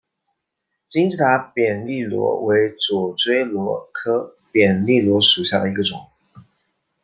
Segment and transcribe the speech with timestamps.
[0.87, 6.07] 金字塔扁粒螺为左锥螺科扁粒螺属下的一个种。